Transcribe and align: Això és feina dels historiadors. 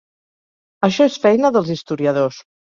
Això 0.89 1.07
és 1.11 1.19
feina 1.27 1.53
dels 1.59 1.73
historiadors. 1.77 2.45